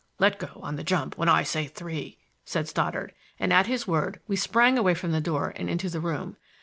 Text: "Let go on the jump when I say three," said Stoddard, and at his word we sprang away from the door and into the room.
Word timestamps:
"Let 0.17 0.39
go 0.39 0.49
on 0.63 0.77
the 0.77 0.83
jump 0.83 1.15
when 1.19 1.29
I 1.29 1.43
say 1.43 1.67
three," 1.67 2.17
said 2.43 2.67
Stoddard, 2.67 3.13
and 3.39 3.53
at 3.53 3.67
his 3.67 3.85
word 3.85 4.19
we 4.27 4.35
sprang 4.35 4.75
away 4.79 4.95
from 4.95 5.11
the 5.11 5.21
door 5.21 5.53
and 5.55 5.69
into 5.69 5.89
the 5.91 5.99
room. 5.99 6.37